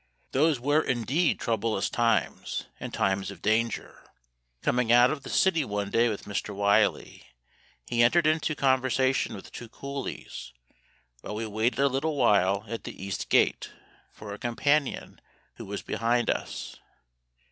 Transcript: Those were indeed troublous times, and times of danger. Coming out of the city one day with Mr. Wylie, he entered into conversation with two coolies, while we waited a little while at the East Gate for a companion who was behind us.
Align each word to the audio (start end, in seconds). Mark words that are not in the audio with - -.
Those 0.31 0.59
were 0.59 0.81
indeed 0.81 1.39
troublous 1.39 1.87
times, 1.87 2.65
and 2.79 2.91
times 2.91 3.29
of 3.29 3.43
danger. 3.43 4.09
Coming 4.63 4.91
out 4.91 5.11
of 5.11 5.21
the 5.21 5.29
city 5.29 5.63
one 5.63 5.91
day 5.91 6.09
with 6.09 6.23
Mr. 6.25 6.55
Wylie, 6.55 7.27
he 7.85 8.01
entered 8.01 8.25
into 8.25 8.55
conversation 8.55 9.35
with 9.35 9.51
two 9.51 9.69
coolies, 9.69 10.53
while 11.21 11.35
we 11.35 11.45
waited 11.45 11.77
a 11.77 11.87
little 11.87 12.15
while 12.15 12.65
at 12.67 12.83
the 12.83 12.99
East 13.05 13.29
Gate 13.29 13.71
for 14.11 14.33
a 14.33 14.39
companion 14.39 15.21
who 15.57 15.65
was 15.67 15.83
behind 15.83 16.31
us. 16.31 16.77